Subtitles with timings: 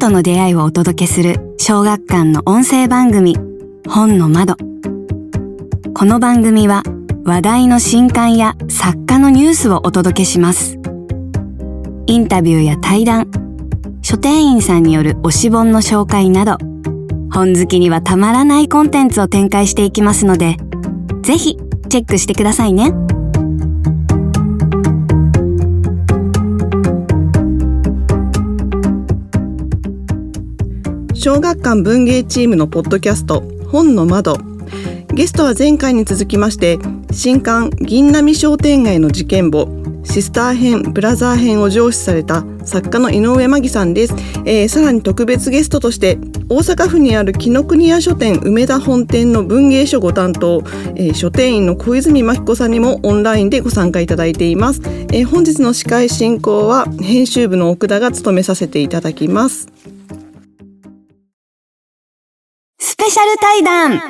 [0.00, 3.36] との出会いをお届けする小学館の音声番組
[3.86, 4.56] 本の窓
[5.92, 6.82] この番組は
[7.26, 10.78] 話題の新刊や作家のニュースをお届けします
[12.06, 13.30] インタビューや対談
[14.00, 16.56] 書店員さんによる推し本の紹介など
[17.30, 20.56] 本好きにはたまらないコンテンツを展開していきますので
[21.20, 21.58] ぜひ
[21.90, 23.19] チェックしてくださいね。
[31.22, 34.38] 小学館文芸チームのポッドキャスト本の窓。
[35.12, 36.78] ゲストは前回に続きまして
[37.12, 39.68] 新刊銀波商店街の事件簿
[40.02, 44.14] シスター編ブラザー編を上司された作家の井上真紀さんです、
[44.46, 46.16] えー、さらに特別ゲストとして
[46.48, 50.62] 大阪府にある紀ノ国屋書店梅田本店の文芸書ご担当、
[50.96, 54.80] えー、書店員の小泉真紀子さんにもオンラインでご参加いただいています、
[55.12, 59.79] えー、本日の司会進行は編集部の奥田が務めさせていただきます。
[63.20, 64.00] ャル対談。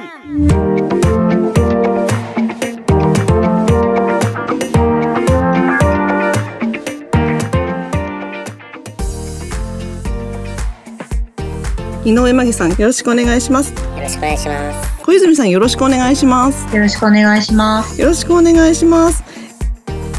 [12.03, 13.72] 井上真紀さんよろしくお願いします。
[13.72, 15.05] よろしくお願いします。
[15.05, 16.75] 小泉さんよろしくお願いします。
[16.75, 18.00] よろしくお願いします。
[18.00, 19.25] よろしくお願いします。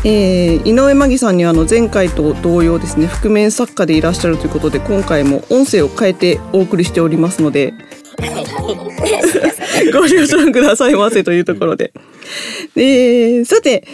[0.04, 7.76] えー、井上真紀さんにはあの前回と同様ですね覆面作家でいらっしゃるということで今回も音声を変えてお送りしておりますので
[9.92, 11.94] ご了承くださいませというところで。
[12.76, 13.88] えー、さて、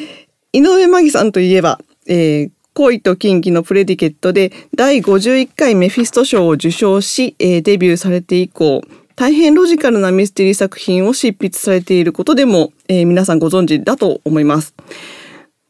[0.53, 8.81] 井上真紀さんといえば、えー、恋と禁忌のプレディケットで第51回メフィスト賞を受賞し、えー、デビューされて以降、
[9.15, 14.75] 大変ロジカルなミステリー作品を執筆されていることでも、えー、皆さんご存知だと思います。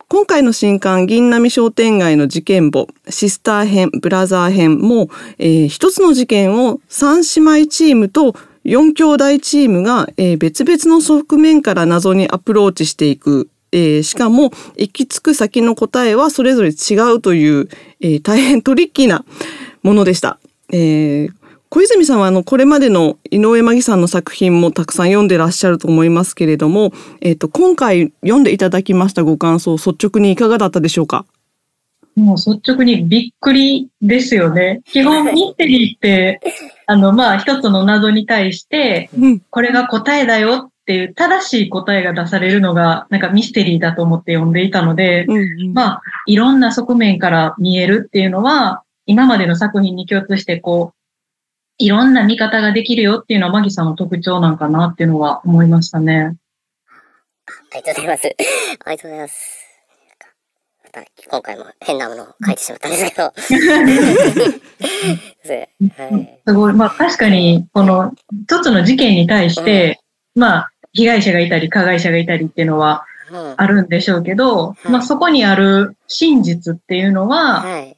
[0.09, 8.33] 今回の新刊銀波商店街の事件簿シスター編ブラザー編も、えー、一つの事件を三姉妹チームと
[8.67, 17.70] 4兄弟チームが、え、別々の側面から謎にアプローチしていく、えー、しかも行き着く先の答えはそれぞれ違うという、
[18.02, 19.23] えー、大変トリッキーな
[19.83, 20.38] ものでした。
[20.73, 21.33] えー、
[21.70, 26.92] 小泉さんはあのこれまでの井上真紀さんの作品もたくさん読んでらっしゃると思いますけれども、
[27.22, 31.26] えーと、今回読んでいただきましたご感想率直にいかがだったでしょうか？
[32.17, 34.82] もう率直にびっくりですよね。
[34.86, 36.42] 基本ミステリーって
[36.88, 39.11] あの、まあ、一つの謎に対して、
[39.52, 50.98] これが答えだよっていう正しい答えが出されるのが、なんかミステリーだと思って読んでいたので、うんうん、まあ、いろんな側面から見えるっていうのは、今までの作品に共通して、こう、
[51.78, 56.36] いろんな見方ができるよっていうのは、マギさんの特徴なんかなっていうのは思いましたね。
[57.73, 58.28] ありがとうございます。
[58.28, 59.56] ありがとうございます。
[61.05, 63.33] た今回も変なものを書いてしまったんですけど。
[66.47, 66.73] すごい。
[66.73, 68.13] まあ確かに、この
[68.43, 69.99] 一つの事件に対して、
[70.36, 73.05] うん、まあ被害者がいたり加害者がいたりっていうのは
[73.55, 77.97] あるんでしょうけど、うん、まあそこにある真実っていうのは、はい、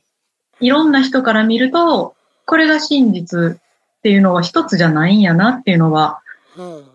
[0.59, 2.15] いろんな人から見ると、
[2.45, 6.21] これが真実っていうのは一つじゃないんやなっていうのは、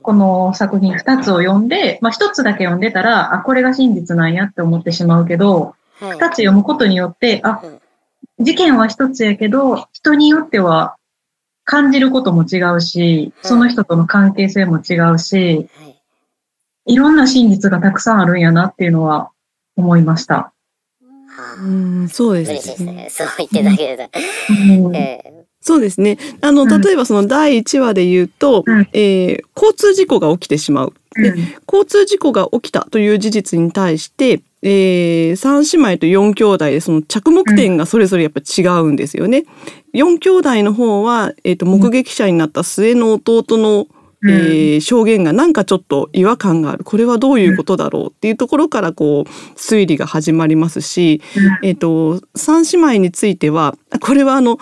[0.03, 7.63] この作品二つを読んで、まあ一つだけ読んでたら、あ、これが真実なんやって思ってしまうけど、二、つ読むことによって、あ、
[8.39, 10.97] 事件は一つやけど、人によっては
[11.65, 15.69] 感じることも違うし、その人との関係性も違うし、
[16.87, 19.31] いろんな真実がたくさんあるんやなっていうのは
[19.77, 20.53] 思いました。
[21.59, 22.55] うん、そうですね。
[22.55, 23.09] ですね。
[23.11, 24.05] そう言ってたけれど。
[24.85, 26.19] うんえーそうですね。
[26.43, 30.93] あの、例えばその第1話で言うと、うん、えー、交通事故が起きてしまう。
[31.17, 31.33] で、
[31.67, 39.45] 交通事故が起きたという事実に対して、えー、3姉妹と4兄弟でその着目点がそれぞれやっぱ違うんですよね。
[39.93, 43.87] うん、4兄弟の方は、えーと、目撃者になった末の弟の、
[44.23, 46.83] うん、えー、証言がなんかちょっと違和感がある。
[46.83, 51.21] これはどういうことだろうっていうところからこう推理が始まりますし、
[51.63, 54.59] えーと、と3姉妹についてはこれはあの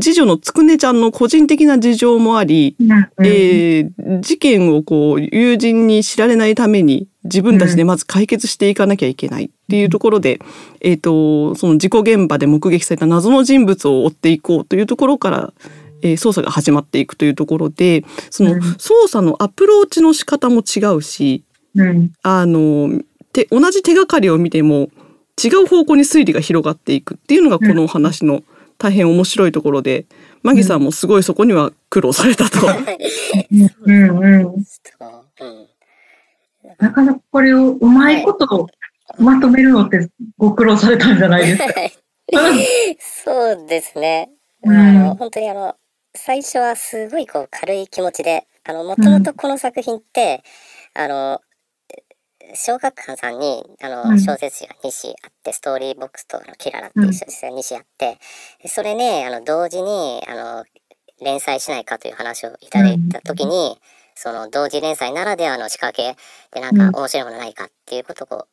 [0.00, 10.46] 次女のつくねちゃんの個人的な事情もあり、うん、えー、事件をこう友人に知られないために自分たちでまず解決していかなきゃいけないっていうところで、うん、
[10.80, 15.52] えっ、ー、とその事故現場で目撃された謎の人物を追っていこうというところから、
[16.02, 23.02] えー、捜査が始まっていくというところでその捜査のアプローチの仕方も違うし、うん、あの
[23.32, 24.90] て同じ手がかりを見ても
[25.42, 28.42] 違う方向に推理が広がっていくっていうのがこのお話の
[28.82, 30.06] 大変面白いところで、
[30.42, 32.58] マギさんもすごいそこには苦労されたと。
[33.86, 34.18] うん。
[34.18, 34.64] うん。
[36.78, 38.66] なかなかこれをうまいこと
[39.18, 41.16] まとめるのってご苦労されたん。
[41.16, 41.66] じゃないですか。
[42.98, 44.30] そうですね。
[44.66, 45.76] あの、本当にあの、
[46.16, 50.42] 最初はすごいこう軽い気持ちで、あの、もともとこの作品って、
[50.96, 51.40] うん、あの、
[52.54, 58.18] 小学館さんにあの、小説誌が2誌あってストーリーボックスとあのキララっていう小説が2誌あって、
[58.66, 60.64] それねあの同時にあの
[61.20, 63.78] 連載しないかという話をいただいた時に、
[64.14, 66.16] その同時連載ならではの仕掛け
[66.52, 68.46] でなんか面白いものないかっていうことを、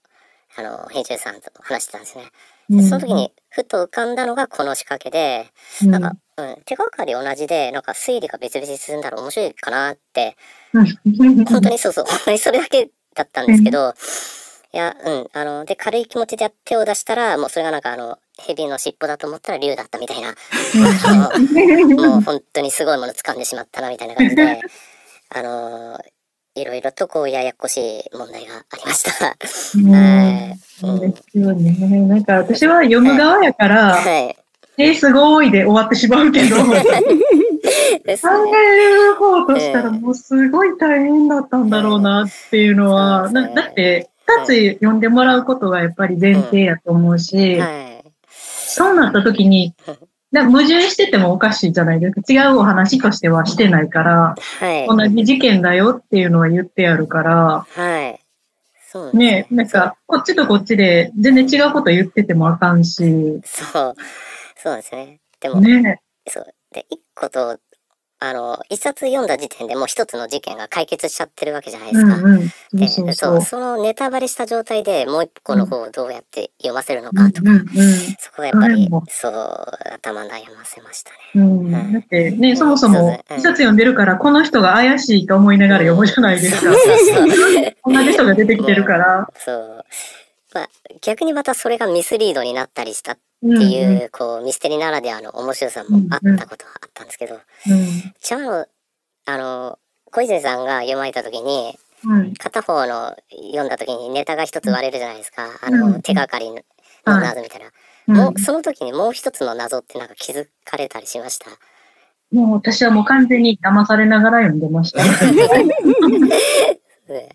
[0.57, 2.25] あの編集さんと話してたんですね。
[2.69, 5.47] でその時にふと浮かんだのがこの仕掛けで、
[5.83, 10.37] なんか、うん、手がかり同じでなんか推理が別々に進んだら面白いかなって
[11.49, 13.93] 本当にそうそう本当にそれだけだったんですけど、
[14.71, 24.61] いや、うん、あの、で、軽い気持ちで手を出したら、もうそれがなんかあの、蛇の尻尾だと思ったら竜だったみたいな、もう本当にすごいもの掴んでしまったなみたいな感じで、
[25.29, 25.99] あの
[26.55, 29.25] いろいろとこうややこしい問題がありました。
[29.25, 30.59] はい。
[30.59, 31.71] そうですよね。
[32.07, 34.35] なんか私は読む側やから、はい。
[34.77, 36.57] えー、すごいで終わってしまうけど、
[38.21, 44.09] 考える方としたらもうすごい大変だったんだろうなっていうのは、だだって
[44.41, 47.61] 2つ読んでもらうことがやっぱり前提やと思うし、
[48.29, 49.73] そうなった時に、
[50.31, 52.21] 矛盾しててもおかしいじゃないですか。
[52.27, 58.19] 違うお話としてはしてないから、はい、同じ事件だよっていうのは言ってやるから、はい。
[58.91, 63.39] そうね、ねなんか、こっちとこっちで全然違うこと言っててもあかんし。
[63.43, 63.95] そう。
[64.55, 65.19] そうですね。
[65.39, 66.45] でも、ね、そう。
[66.73, 67.59] で、一個と、
[68.21, 72.17] あの、一冊読んだ時点でもう一つの事件が解決しちゃってるわけじゃないですか。
[72.17, 79.31] うんうん、でそうそうそのネタバレした状態でもう一個の方をどうやって読ませるのかとか、うんうんうん、そこがやっぱり、そう、
[79.93, 81.17] 頭悩ませましたね。
[81.35, 86.73] うん、だってね、そもそも一冊読んでるから、この人が怪しいと思いながら読むじゃないですか。
[87.85, 89.29] 同じ人が出てきてるから。
[89.37, 89.85] そう。
[90.53, 90.69] まあ、
[91.01, 97.39] 逆にまたそれがミスリードになったりしたっていう、うん、こう、ミステリーならではの面白さもあったことはあったんですけど、う
[99.25, 99.79] あの、
[100.11, 101.77] 小泉さんが読まれた時に、
[102.37, 103.15] 片方の
[103.51, 105.47] 読んだ時にネタが一つ割れるじゃないですか。
[105.61, 106.61] あの、手がかりの
[107.05, 107.71] 謎みたいな。
[108.13, 111.51] もう、その時にもう一つの謎ってなんか気づかれたりしました？
[112.31, 115.01] もう私はもう完全に騙されながら読んでました。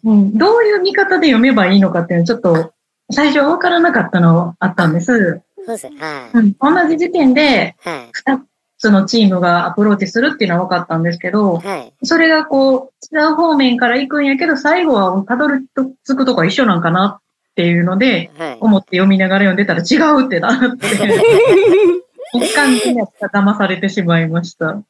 [0.04, 2.72] うん、どういう見方で読めばいいのかっていうのはちょっと
[3.10, 5.42] 最初わからなかったのあったんです。
[5.66, 6.52] そうですはい、うん。
[6.52, 7.76] 同じ時点で、
[8.12, 8.40] 二
[8.78, 20.87] つのチームがアプローチするっていうのは分かったんですけど、はい、それがこう、違う方面から行くんやけど、最後はたどり着くとこは一緒なんかなっていうので、はい、思って読みながら読んでたら違うってなって、
[22.34, 24.70] 一貫にやった騙されてしまいました。
[24.70, 24.82] ああ、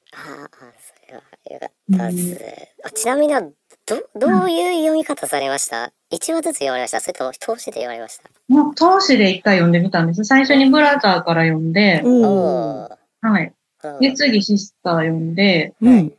[0.81, 2.45] それはよかったです。
[2.85, 3.35] うん、ちなみに
[3.87, 7.01] ど、どういう読み方されました、1話ずつ読まれました？
[7.01, 8.31] それとも投資で読まれました？
[8.49, 10.25] もう投資で一回読んでみたんです。
[10.25, 13.53] 最初にブラザーから読んで、はい。
[14.01, 16.13] で、次シスター読んで、うん、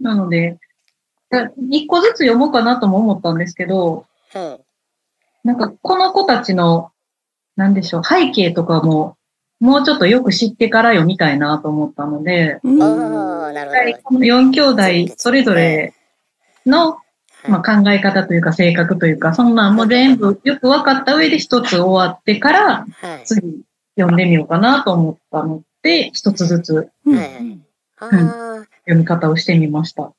[0.00, 0.58] なので、
[1.70, 4.58] 一個ずつ読もうかなとも思ったんですけど、うん、
[5.44, 6.90] なんかこの子たちの、
[7.56, 9.16] なんでしょう、背景とかも、
[9.60, 14.20] もうちょっとよく知ってから読みたいなと思ったので、うん、あなるほど。
[14.20, 14.60] 4兄
[15.06, 15.94] 弟それぞれ
[16.66, 16.98] の
[17.48, 22.86] まあ、考え方というか性格というか、そんなんも全部よく分かった上で一つ終わってから、
[23.24, 23.62] 次
[23.96, 27.64] 読んでみようかなと思ったので、一つずつ、うん、
[27.98, 30.12] 読み方をしてみました。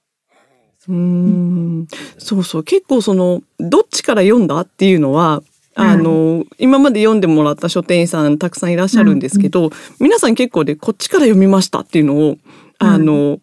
[0.90, 2.64] うん、そうそう。
[2.64, 5.44] 結構その、どっちから読んだっていうのは、
[5.76, 12.38] あの、うん、今まで読んでもらった書店員さんたくさんいらっしゃるんですけど、うん、皆さん結構でこっちから読みましたっていうのを、
[12.80, 13.40] あの、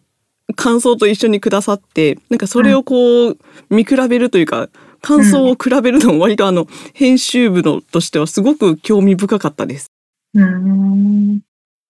[0.55, 3.37] 感想と一緒にくださってなんかそれをこう
[3.69, 4.69] 見比べるというか
[5.01, 9.91] 感想を比べるのも割とあの編集部のとしてはすごく興味深かったです。
[10.33, 11.41] うん。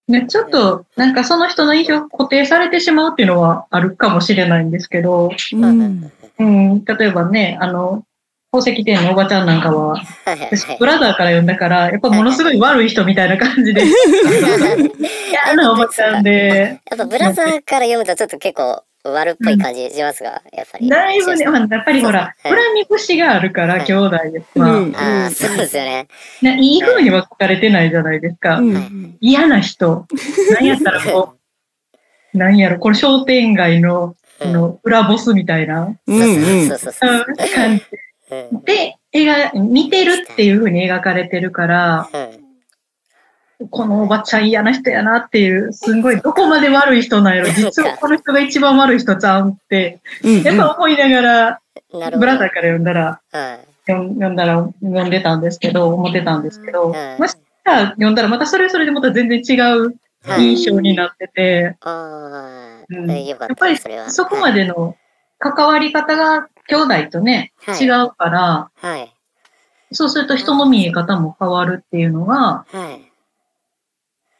[0.08, 8.04] ね、ちょっとなんかその人の印象固定されてしまうっていうのはあるかもしれないんですけど、うん、うん、例えばね、あの、
[8.52, 10.02] 宝石店のおばちゃんなんかは、
[10.80, 13.84] ブラザーから読んだから、やっぱものすごい悪い人みたいな感じで、
[15.46, 16.80] 嫌なおばちゃんで。
[16.90, 20.90] やっぱブラザーから読むとちょっと結構悪っぽい感じしますが、やっぱり。
[20.90, 24.46] だいぶね、やっぱりほら、恨み節があるから、兄弟です。
[24.56, 26.08] まあ、あそうですよね。
[26.42, 28.62] いい風には書かれてないじゃないですか。
[29.22, 30.08] 嫌な人。
[30.56, 31.36] なんやったらこ
[32.34, 35.94] う、なんやろ、これ商店街の、の裏ボスみたいな。
[36.08, 37.26] そうそうそうそう。
[37.56, 37.84] 感じ。
[37.84, 38.09] で、
[39.14, 42.10] 描、見てるっていうふうに描かれてるから、
[43.72, 50.00] このおばちゃん嫌な人やなっていう、すんごいどこまで悪い人なんやろ、実はこの人が一番悪い人ちゃうんって、
[50.44, 53.22] やっぱ思いながら、ブラザーから読んだら、
[53.88, 59.96] 読んだら読んでたんですけど、思ってたんですけど、もしか読んだらまたそれそれでまた全然違う
[60.38, 61.76] 印象になってて。
[62.92, 64.96] やっぱりそこまでの
[65.38, 69.14] 関わり方が兄弟とね、はい、違うから、はい、
[69.92, 73.10] そうすると人の見え方も変わるっていうのが、はい、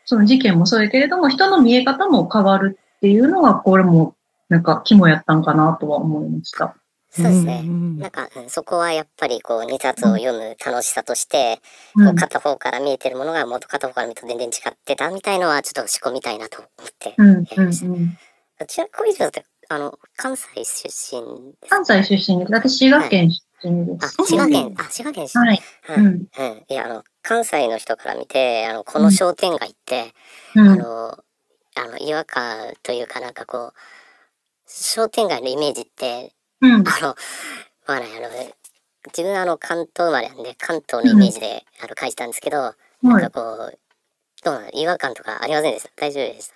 [0.06, 4.16] その事件もそうやけれども、人の見え方も変わるっていうのが、これも
[4.50, 6.76] なんか肝やったんかなとは思いました。
[7.12, 7.64] そうですね。
[7.64, 11.60] なんか、そこはやっぱりこう、2冊を読む楽しさとして、
[11.96, 17.86] うん、こう片方から見えてるものがもっと片方から見ると全然違ってたみたいのはちょっと仕込みたいなと思ってやりました。
[17.86, 18.18] うんうんうん、
[18.68, 22.52] ちなみに小泉さんって、あの、関西出身関西出身です。
[22.52, 23.30] 私、滋賀県
[23.62, 24.16] 出身です。
[24.20, 25.48] あ、滋賀県、あ、滋賀県出身。
[25.48, 25.62] はい。
[25.90, 26.06] うん。
[26.06, 26.66] うん。
[26.68, 30.14] いや、あの、関西の人から見て、あの、この商店街って、
[30.56, 31.10] うん、あの、
[31.76, 33.74] あの、違和感というかなんかこう、
[34.66, 37.16] 商店街のイメージって、うん、あの、
[37.88, 38.30] まあね、あの、
[39.08, 42.74] 自分はあの関東生まれなんで関東のイメージで、あの書いてたんですけど、
[43.04, 43.80] なんかこう、
[44.44, 44.70] どうなの？
[44.72, 45.90] 違和感とかありませんでした？
[45.96, 46.50] 大丈夫でし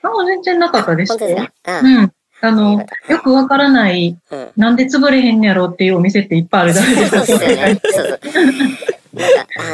[0.00, 0.08] た？
[0.08, 1.12] あ、全然なかったです。
[1.12, 1.80] 本当ですか？
[1.80, 2.12] うん。
[2.44, 7.24] あの、よくわからない、うん、なんで潰れへんやろっていうお店っていっぱいあるじゃないですか。
[7.24, 7.80] そうですよね。
[7.82, 8.04] そう。
[8.12, 8.18] そう。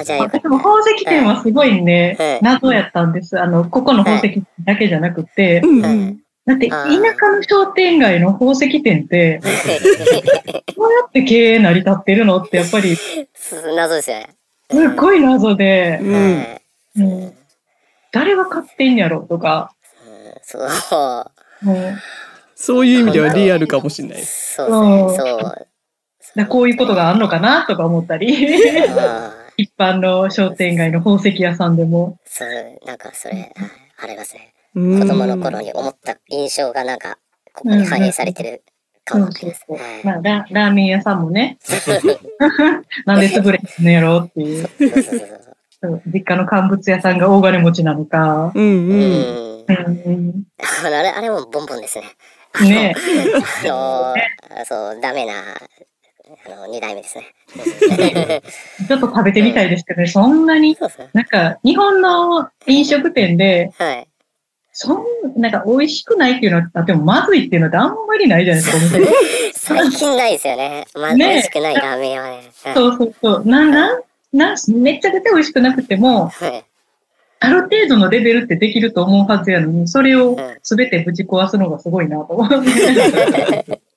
[0.00, 3.40] あじゃあでも宝石店はすごいね、謎やったんです。
[3.40, 6.18] あの、ここの宝石だけじゃなくて、うん。
[6.44, 9.40] だって、田舎の商店街の宝石店って、
[10.76, 12.98] どうやって経営成り立ってるのってやっぱり、
[13.76, 14.28] 謎ですよね。
[14.70, 17.32] すっごい謎で、うん、
[18.12, 19.72] 誰が買ってんやろとか、
[20.42, 21.30] そう。
[22.60, 24.22] そういう意味ではリアルかもしれない。
[24.22, 24.68] そう
[25.16, 25.68] そう
[26.36, 28.34] だこういうことがあるのかなとか思ったり、
[29.56, 32.18] 一般の商店街の宝石屋さんでも。
[32.24, 32.48] そう、
[32.84, 33.54] なんかそれ、
[33.96, 34.52] ありますね。
[34.74, 37.18] 子供の頃に思った印象がなんか、
[37.54, 38.62] ここに反映されてる
[39.04, 40.06] かもしれないです。
[40.06, 41.58] まあラ、ラーメン屋さんもね、
[43.06, 44.68] なんで潰れてんのやろうっていう。
[46.12, 48.50] 実家の乾物屋さんが大金持ちなのか。
[48.52, 49.64] うんうん。
[49.68, 52.04] あれ、あれもボンボンですね。
[52.64, 52.94] ね。
[52.96, 54.14] あの、
[54.64, 55.32] そう、ダメな、
[56.46, 57.34] あの、二代目ですね。
[58.88, 60.76] ちょっと食べてみたいですけどね、そんなに、
[61.12, 64.08] なんか、日本の飲食店で、はい。
[64.80, 65.04] そん
[65.36, 70.84] なんか美味しくないっていうのは、あってもまずいっていうのってあんまりないじゃないですか、 最近ないですよね。
[70.94, 72.42] まず、美味しくないラーメン屋はね。
[72.74, 73.42] そうそうそう。
[73.44, 74.00] な、な、
[74.32, 76.64] な、めちゃくちゃ美味しくなくても、はい、
[77.40, 82.64] ある程度のレベルってできると思うはずやのに、それを全てぶち壊すのがすごいなと思う。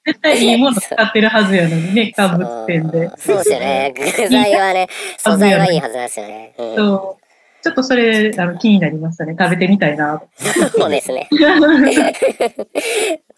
[0.04, 3.10] 絶対いいもの使ってるはずやのにね、乾物店で。
[3.18, 3.94] そうですよね。
[3.96, 6.54] 具材はね、 素材はいいはずなんですよね。
[6.58, 7.22] うん、そう。
[7.64, 9.36] ちょっとそれ、あの、気になりましたね。
[9.38, 10.24] 食べてみたいな。
[10.74, 11.30] そうですね。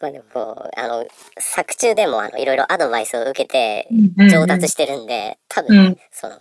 [0.01, 1.05] まあでもこう、あの、
[1.37, 3.89] 作中でも、あの、いろいろアドバイスを受けて、
[4.31, 6.35] 上達してるんで、多分、うん、その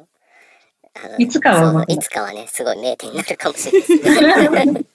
[1.19, 4.87] いつかは、いつかはね、すごい名店になるかもしれないです。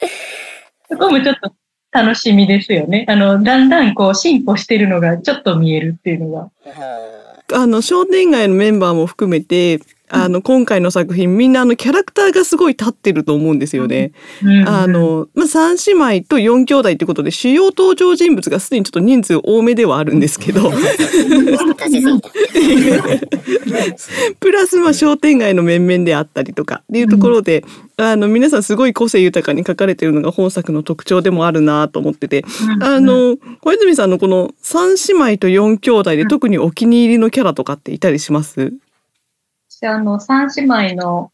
[0.90, 1.52] そこもちょっと
[1.92, 3.04] 楽しみですよね。
[3.08, 6.50] あの、だんだんこう進歩してるのがちょっと見えるっていうのが。
[7.52, 9.80] あの、商店街のメンバーも含めて、
[10.12, 14.10] あの、今回の作品、みんなあの、キャラクターがすごい立ってると思うんですよね。
[14.42, 14.68] うん。
[14.68, 20.70] あの、まあ、三姉妹と四兄弟ってことで、主要登場人物がすでにちょっと人数多めではあるんですけど。
[24.40, 27.64] プラス、まあ、商店街の面々であったりとかっていうところで、
[27.96, 32.44] うん、あの、皆さんすごい個性豊かに書かれてるのが本作の特徴でもあるなと思ってて、
[32.80, 38.72] あの、小泉さんのこの三姉妹と四兄弟で特にお気に入りのキャラとかっていたりします？
[39.80, 41.32] 私、あの、三姉妹の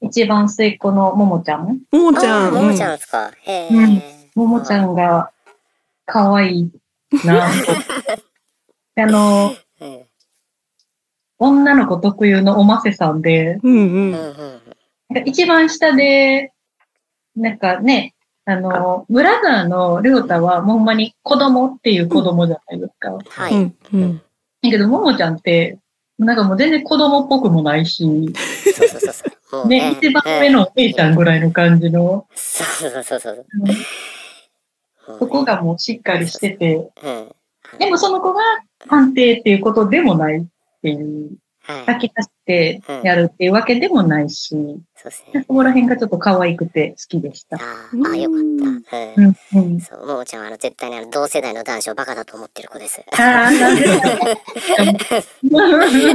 [0.00, 1.80] 一番末っ子のももちゃん。
[1.90, 2.54] ももちゃん。
[2.54, 3.32] ももちゃんですか。
[3.42, 4.02] へうん。
[4.36, 5.32] ももちゃんが
[6.06, 6.70] 可愛い
[7.24, 7.48] な。
[8.94, 9.52] あの、
[11.40, 14.12] 女の子特有のおませさんで、うん
[15.10, 16.52] うん、一番下で、
[17.34, 18.14] なんかね、
[18.44, 23.18] あの、ブラザーのりょうたは、ほんまに子供っていう子供じゃないですか。
[23.28, 23.54] はい。
[23.54, 24.18] うん。
[24.62, 25.78] だけど、ももちゃんって、
[26.18, 29.12] なんかもう全然子供っぽくもないし、そうそうそう
[29.50, 29.68] そう。
[29.68, 32.26] ね、一番上のお姉ちゃんぐらいの感じの。
[32.34, 33.46] そうそうそうそう。
[35.18, 36.90] そこがもうしっかりしてて、
[37.78, 38.40] でもその子が
[38.88, 40.46] 判定っていうことでもないっ
[40.82, 41.30] ていう。
[41.86, 44.56] 書き出してやるっていうわけでもないし、
[44.96, 45.44] そうですね。
[45.46, 47.56] そこら辺がちょっと可愛くて好きでした。
[47.56, 47.60] あ
[48.12, 48.40] あ、よかっ
[48.90, 49.20] た。
[49.20, 49.36] うん。
[49.54, 53.04] うん、そう、ももちゃんはあの絶対にあの同世代の男子をバカだと思ってる子です。
[53.12, 53.84] ああ、なんで？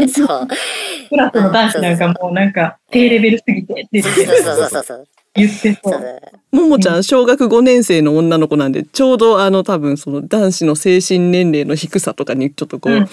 [0.08, 0.48] そう。
[1.10, 5.08] クラスの男子なんかもうなんか低レベルすぎてそうそうそうそう。
[5.36, 6.56] 言ってそう。
[6.56, 13.06] ももちゃん小学5年生の女の子なんでちょうどあの多分その男子の精神年齢の低さとかにちょっとこう、うん、うん。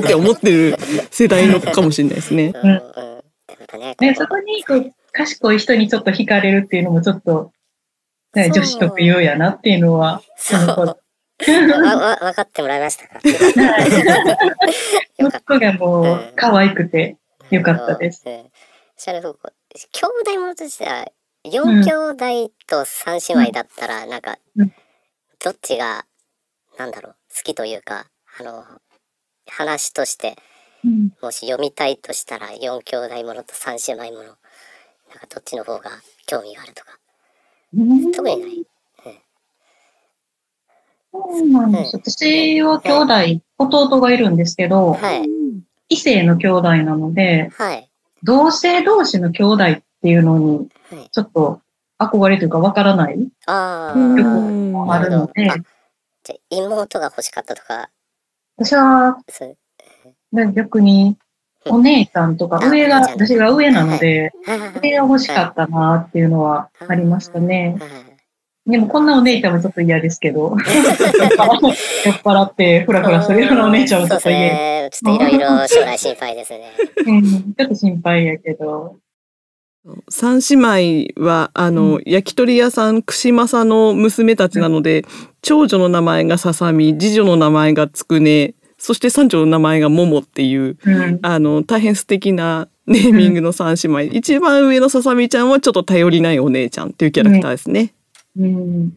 [0.00, 0.76] って思ってる
[1.10, 2.52] 世代の子かもしれないですね。
[2.54, 2.82] うん
[4.00, 7.52] ね、そこにこう賢い人にちょっと惹かれるっていうのもちょっと
[8.34, 10.98] 女子特有やなっていうのは、その頃。
[11.84, 13.20] わ、わ、分かってもらいましたか？
[15.18, 17.16] 息子がもう可愛くて
[17.50, 18.24] よかったです。
[18.26, 18.50] うん、
[18.96, 19.38] シャルフ
[19.92, 21.06] 兄弟ものとしては、
[21.48, 24.38] 4兄弟と3姉妹だったら、なんか、
[25.42, 26.06] どっちが、
[26.78, 28.06] なんだろう、好きというか、
[28.38, 28.64] あの、
[29.46, 30.36] 話として、
[31.20, 35.90] もし読みたいとしたら、4兄弟ものと3姉妹もの、なんかどっちの方が
[36.26, 36.98] 興味があるとか。
[38.14, 38.66] 特にない。
[41.12, 41.96] そうなんです。
[41.96, 45.28] 私は兄弟、弟がいるんですけど、はい、
[45.88, 47.90] 異性の兄弟なので、はい、
[48.22, 50.68] 同性同士の兄弟っていうのに、
[51.12, 51.60] ちょっと
[51.98, 53.18] 憧れというかわからない。
[53.46, 55.50] あもあるので。
[56.24, 57.90] じゃ妹が欲しかったとか。
[58.56, 59.18] 私は、
[60.54, 61.16] 逆に、
[61.66, 64.32] お姉ちゃんとか、上が、私が上なので、
[64.82, 67.78] 上が欲しかったなっていうのはありましたね。
[68.66, 70.58] でもこんなお姉ちゃんもちょっと嫌ですけど、酔っ
[72.22, 74.38] 払ってフラフラするようなお姉ちゃんもちょっと嫌。
[74.38, 75.00] です。
[75.00, 76.72] ちょっといろいろ将来心配ですね。
[77.06, 78.98] うん、ちょっと心配やけど。
[80.08, 85.08] 三姉妹はあの、うん、焼き鳥屋さん串正の娘たちなので、うん、
[85.42, 97.92] 長女の名前がささみ次女の名前がつくねそして三女の名前がももっていう、うん、あの大変素敵なネーミングの三姉妹、一番上のささみちゃんはちょっと頼りないお姉ちゃんっていうキャラクターですね。
[98.38, 98.92] うん。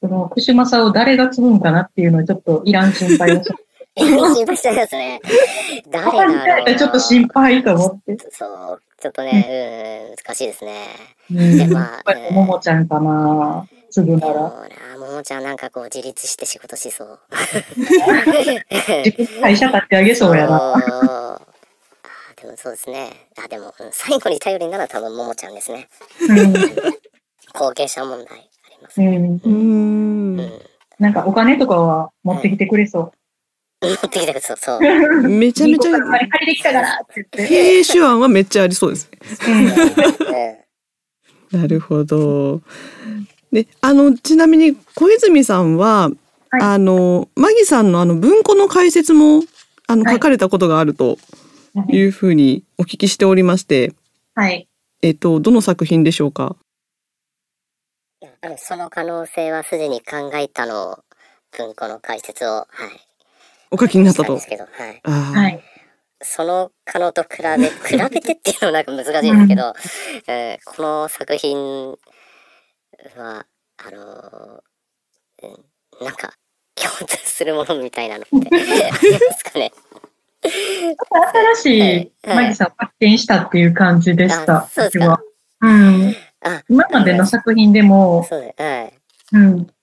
[0.00, 3.50] その、串正を誰が継ぐんかなっていうのはちょっといらん心配をし
[4.34, 5.20] 心配しちゃいますね。
[5.88, 8.16] 誰だろうちょっと心配と思って。
[8.30, 10.86] そう、ちょっとね、うん、難しいですね。
[11.30, 14.34] うん、で、まあ、ももちゃんかな、継ぐなら。
[14.34, 17.20] ももちゃんなんかこう自立して仕事しそう。
[19.40, 20.74] 会社立ってあげそうやな。
[20.74, 21.40] あ
[22.42, 23.28] でもそうですね。
[23.42, 25.88] あ、でも、最後に頼りなら多分ももちゃんですね。
[27.54, 29.40] 後継者問題ありますね。
[29.44, 30.36] うん。
[30.98, 33.12] なんかお金とかは持ってきてくれそう。
[33.88, 34.56] 持ってきてくれそう。
[34.56, 34.80] そう。
[35.28, 35.92] めちゃめちゃ。
[35.92, 37.48] 借りてきたからって言って。
[37.48, 39.10] 経営手腕はめっちゃありそうです
[39.48, 40.66] ね。
[41.52, 42.62] なるほど。
[43.52, 45.76] で、あの、ちなみに小泉さん。
[45.76, 46.10] は、
[46.50, 47.92] はい、あの、マギさん。
[47.92, 49.42] のあの文庫の解説も、
[49.86, 51.18] あの、書かれたことがあると
[51.88, 53.92] いうふうにお聞きしておりまして。
[54.34, 54.68] はい。
[55.02, 56.56] えっと、どの作品でしょうか
[58.40, 60.98] あのその可能性はすでに考えたのを、
[61.56, 62.68] 文庫の解説を、はい。
[63.74, 64.34] お書きになったと。
[64.34, 65.00] ですけど、はい。
[65.02, 65.60] はい。
[66.22, 69.72] その可能と比べ、比べてっていうのはなんか難しいんですけど、うん、
[70.32, 71.90] えー、この作品
[73.16, 75.46] は、あのー、
[76.00, 76.32] うん、なんか
[76.74, 79.72] 共通するものみたいなのってありますかね？
[81.54, 84.68] 新しいマギさんを発見したっていう感じでした。
[84.68, 85.20] そうですか。
[85.60, 86.14] うん。
[86.68, 88.62] 今までの作品でも、そうです。
[88.62, 88.92] はい。
[89.32, 89.73] うん。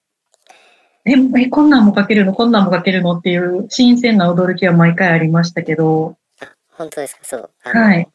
[1.11, 2.33] え、え、こんなんも書けるの？
[2.33, 3.17] こんなんも書けるの？
[3.17, 6.15] っていう新鮮な驚きは毎回ありましたけど。
[6.41, 7.49] あ、本当ですか、そう。
[7.63, 8.07] はい。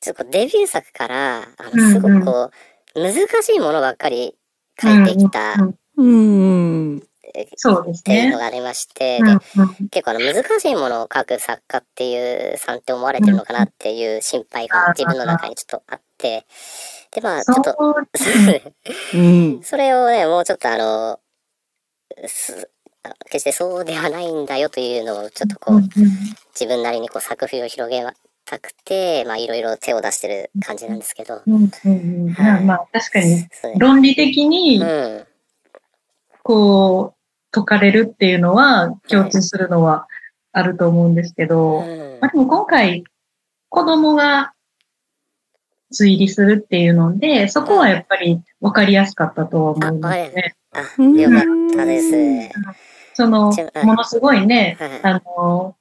[0.00, 2.50] ちょっとデビュー作から、あの、すごくこ
[2.94, 4.34] う、うんうん、難しいものばっかり
[4.80, 5.54] 書いてきた。
[5.96, 7.02] うん。
[7.56, 8.18] そうですね。
[8.18, 9.24] っていうのがありまして、で、
[9.90, 16.46] 結構あの難しいものを書く作家っていうさんって思われてるのかなっていう心配が自分の中にちょっとあって、
[17.12, 17.76] で、まあ、ちょっと、
[19.14, 21.23] うん、それをね、もうちょっとあの、す
[23.30, 28.04] 決してそうではないんだよというのをちょっとこう、自分なりにこう作風を広げ
[28.44, 31.42] たくて、まあいろいろ手を出してる感じなんですけど。
[31.46, 33.46] うんうんはい、まあ確かに
[33.78, 34.82] 論理的に、
[36.42, 40.08] こう、解かれるっていうのは共通するのは
[40.52, 41.88] あると思うんですけど、はい、
[42.20, 43.04] まあでも今回
[43.68, 44.54] 子供が
[45.92, 50.56] 推理するっていうので、そこはやっぱり分かりやすかったとは思いますね。
[50.74, 51.42] あ、よかっ
[51.76, 52.50] たです。
[53.14, 53.52] その、
[53.84, 55.76] ものすごいね、あの、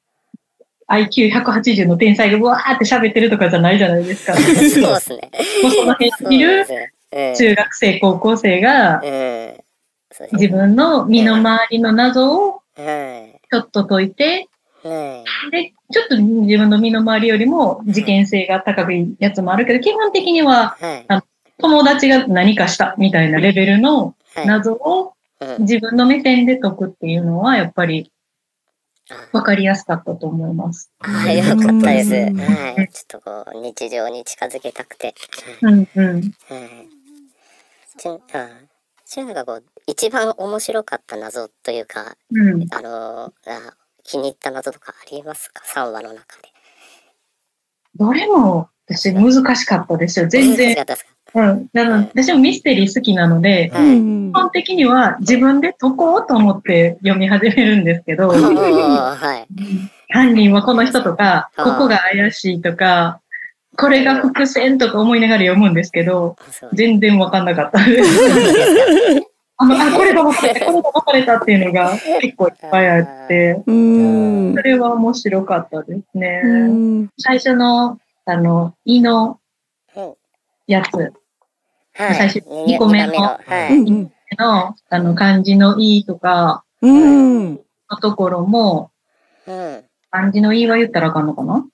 [0.89, 4.35] IQ180 の天才がわーって喋ってるとかじゃないじゃないですか。
[4.37, 5.31] そうですね。
[5.63, 6.65] もうその辺にいる
[7.35, 9.01] 中学生、高校生が、
[10.33, 14.47] 自分の身の回りの謎をちょっと解いて、
[15.51, 20.77] で、ちょっと自分の身の回りよりも事件性が高いやつもあるけど、基本的には、
[21.59, 24.15] 友達が何かしたみたいなレベルの
[24.45, 25.13] 謎を
[25.59, 28.11] 自分の目線で解くっていうのは、やっぱり
[29.31, 30.91] 分かりやすかったと思います。
[30.99, 32.13] はい、よかったです。
[32.13, 32.89] はい。
[32.89, 35.13] ちょっとこう、日常に近づけたくて。
[35.61, 36.13] うんうん。
[36.15, 36.31] はい。
[37.97, 38.49] ちゅ、あ、
[39.05, 43.31] ちゅんがこう、一番面白かった謎というか、うん、あの、あ
[44.03, 46.49] 気に入った謎とかありますか ?3 話の中で。
[47.95, 50.27] どれも私難しかったですよ。
[50.27, 50.75] 全然。
[51.35, 51.67] うん。
[51.75, 59.53] あの、私もミステリー好きなので、うん、基本的には自分で解こうと思って読み始めるんですけど、はい、
[60.09, 63.19] 犯人はこの人とか、ここが怪しいとか、
[63.77, 66.35] これが伏線とか思いながら読むんですけど、
[66.73, 67.79] 全然わかんなかった。
[69.57, 71.91] あの、あ、これが分かれた、これが分かれたっていうのが
[72.21, 73.71] 結構いっぱいあって、そ
[74.61, 77.09] れは面白かったですね。
[77.17, 79.39] 最初の、あの、胃の
[80.67, 81.13] やつ。
[81.93, 87.61] はい、最初、2個目の、はい、の、あの、漢字のいいとか、うん、の
[88.01, 88.91] ところも、
[89.45, 91.65] うん、漢字のいいは言ったらあかんのかな？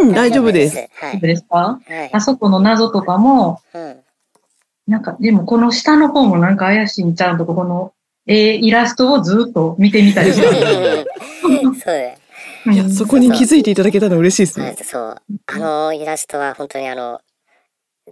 [0.00, 0.76] うん、大丈夫です。
[1.00, 1.42] 大丈夫です。
[1.42, 4.00] か、はい、あそこの謎とかも、うん。
[4.86, 7.92] なんか、でもこの下の方もなんか怪しいんちゃうとか、この、
[8.26, 11.06] えー、イラストをずっと見てみたりして。
[11.82, 14.76] そういや、そこに気づいていただけたの嬉しいですね。
[14.82, 15.16] そう。
[15.46, 17.20] あのイラストは本当にあの、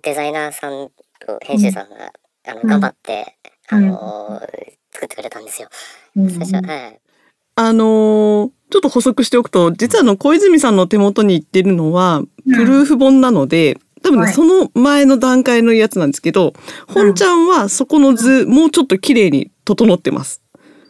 [0.03, 0.91] デザイナーさん
[1.29, 2.13] と編集さんが、
[2.47, 3.37] あの、頑張って、
[3.69, 4.41] あの
[4.93, 5.69] 作ってくれたんですよ。
[6.17, 7.01] 最初、はい。
[7.57, 16.55] あのー、ちょっと補足しておくと、実はあの、小泉さんの手元に行ってるのは、プルーフ本なので、多分ね、はい、その前の段階のやつなんですけど、
[16.87, 20.43] 本ちゃんはそこの図、もうちょっと綺麗に整ってます。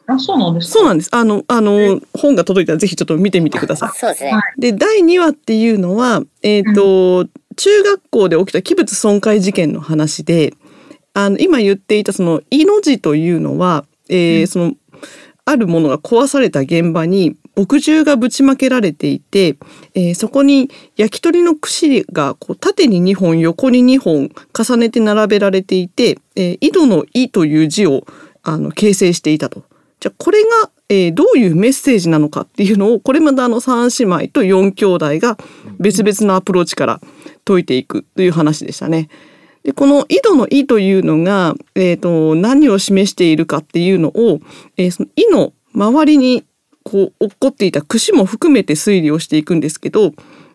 [0.06, 1.10] あ、そうなんですそうなんです。
[1.12, 3.98] あの、あの、本が届いたらぜひちょっと見てみてください。
[3.98, 4.32] そうですね。
[4.58, 10.54] で、第2話っていうのは、えっ、ー、と、うん、中学校で起きた器物損壊事件の話で、
[11.12, 14.72] あの、今言っていたその、いの字というのは、えー、うん、その、
[15.44, 19.56] あるものが壊された現場に墨汁がぶちまけられていて、
[19.94, 28.06] えー、そこに焼き鳥の串がこう縦に2本横に2本重ねて並べられていて、えー、井戸の「井」という字を
[28.42, 29.64] あの形成していたと。
[30.00, 35.36] じゃあこれが、えー、どういうメッセージなのかっていうのをこれまであの3姉妹と4兄弟が
[35.78, 37.00] 別々のアプローチから
[37.44, 39.08] 解いていくという話でしたね。
[39.64, 44.40] でこの井戸の「井」というのが、えーと、何を示しているかっていうのを、
[44.76, 46.44] えー、その井の周りに
[46.84, 50.12] こう起こっていた串も含めて推理をしていくんですけど、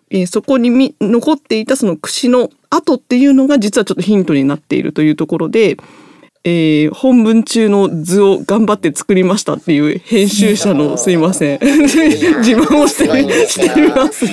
[0.09, 5.77] えー、そこにみ残っていたその串の跡っていうのが実はちょっとヒントになっているというところで、
[6.45, 14.27] えー、本文中の図を頑張って作りましたっていう編集者のすいません自慢をしてしています。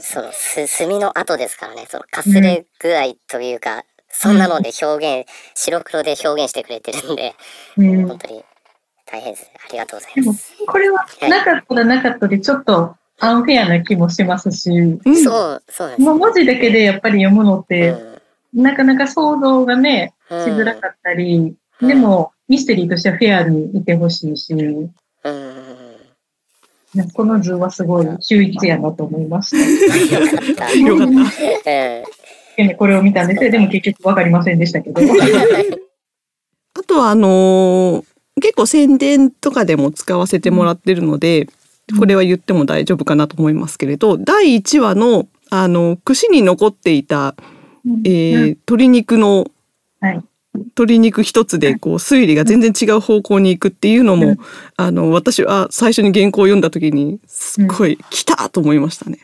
[0.00, 0.32] その
[0.66, 7.34] 墨の跡ですからねそのかすれ具合というか、うん、そんなので表現、白黒で表現してくれてるんで、
[7.76, 8.42] うん、本当に
[9.04, 9.50] 大変です。
[9.54, 10.54] ありがとうございます。
[10.66, 14.70] これはなかったらなかったで、ちょっとアンフェアな気もしますし。
[14.70, 16.00] うん、そう、そうです。
[16.00, 17.90] 文字だけでやっぱり読むのって、
[18.54, 24.54] うん、なかなか想像がね、しづらかったり、うん、でもミステリーとしてはフェアにいてほしいし。
[24.54, 24.94] うん
[27.14, 29.58] この図はすごい秀逸やなと思いました。
[30.04, 30.72] よかった。
[30.76, 32.76] よかった。
[32.76, 33.50] これを見たんですよ。
[33.50, 35.00] でも結局わかりませんでしたけど。
[36.74, 38.04] あとはあのー、
[38.42, 41.48] 結構宣伝とかでも使わせてもらってるので、
[41.98, 47.34] これは言っても大丈夫かなと思いますけれど、第1話のあの串に残っていた、
[48.04, 49.50] えー、鶏肉の、
[50.02, 50.22] はい、
[50.54, 54.36] 鶏肉一つでこう推理が全然違う方向に行くっていうのも、
[54.76, 59.18] あの私は最初に原稿を読んだ時にすっごい来たと思いましたね。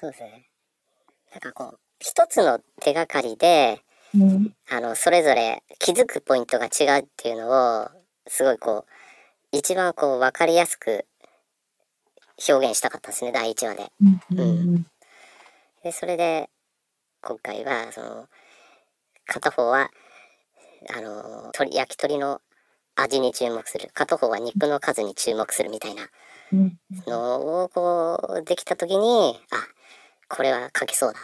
[0.00, 0.48] そうですね。
[1.30, 3.80] なんかこう一つの手がかりで
[4.14, 7.88] うん、あのそれぞれ気づくポイントが違うっていうのを
[8.26, 8.84] すごいこ
[9.52, 11.06] う一番こう分かりやすく
[12.48, 13.92] 表現したかったですね第1話で。
[14.30, 14.86] うん、うん、
[15.82, 16.50] でそれで
[17.22, 18.28] 今回はその
[19.26, 19.90] 片方は
[20.94, 22.40] あの鳥焼き鳥の
[22.96, 26.08] 味に注目する片方は肉の数に注目するみたいな
[27.06, 29.56] のをこうできた時にあ
[30.28, 31.18] これは書けそうだ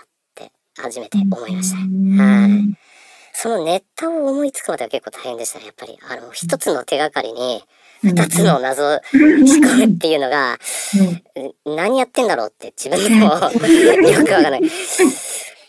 [0.79, 1.77] 初めて思いました。
[1.77, 2.79] はい。
[3.33, 5.99] そのネタを思いつくまでは結構大変でしたね、やっぱり。
[6.09, 7.63] あの、一つの手がかりに、
[8.03, 9.17] 二つの謎を仕
[9.61, 10.59] 込むっていうのが、
[11.65, 13.27] 何やってんだろうって自分でも
[14.09, 14.63] よくわかんない。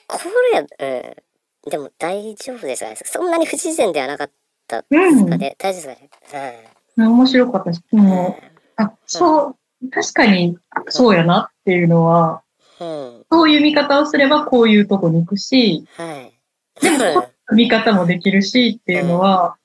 [0.09, 0.19] こ
[0.51, 2.97] れ、うん、でも大丈夫ですかね。
[3.05, 4.31] そんなに不自然ではなかっ
[4.67, 5.55] たですかね。
[5.59, 6.67] 大丈夫ですかね。
[6.97, 8.43] うん、面白かったし、もう、
[8.77, 12.41] あ、そう、確かにそうやなっていうのは、
[12.79, 16.33] うん、そういう見方をすればこういうとこに行くし、はい、
[16.81, 19.57] でも、見方もできるしっていうのは、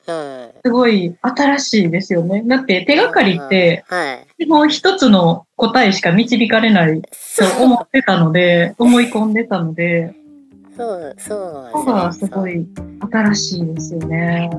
[0.65, 2.43] すごい新しいですよね。
[2.47, 3.85] だって手がかりって、
[4.39, 7.09] 基本一つの答えしか導かれないと
[7.63, 10.15] 思ってたので、思い込んでたので、
[10.77, 12.67] そう、そう、そこがすごい
[13.11, 14.51] 新しいですよね。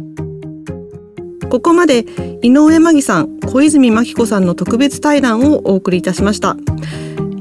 [1.50, 2.06] ここまで
[2.42, 6.58] 井上真紀さん、小泉真紀子さんの特別対談をお送りいたしました。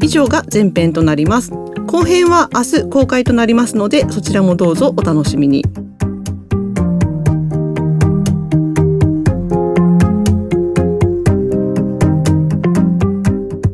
[0.04, 1.50] 以上が前編となります
[1.87, 5.64] 後編は明日公開となりますのでそちらもどうぞお楽しみに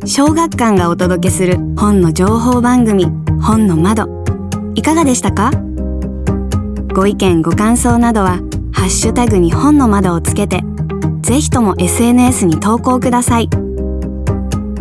[0.06, 3.06] 小学館がお届けする本の情報番組
[3.42, 4.19] 本の窓
[4.74, 5.50] いかがでしたか？
[6.94, 8.40] ご意見ご感想などは
[8.72, 10.62] ハッシュタグに本の窓をつけて
[11.20, 13.48] ぜひとも SNS に投稿ください。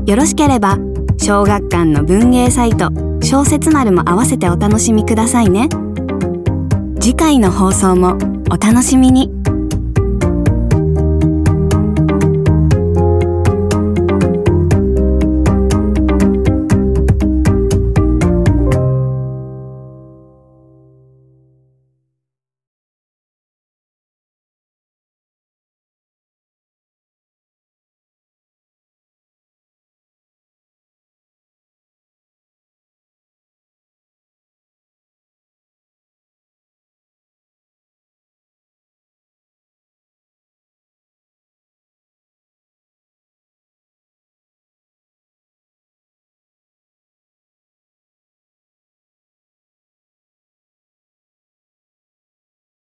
[0.05, 0.77] よろしければ
[1.17, 5.69] 小学館の文芸サイト小説丸も合わせてお楽しみくださいね。
[6.99, 8.17] 次回の放送も
[8.49, 9.38] お楽しみに。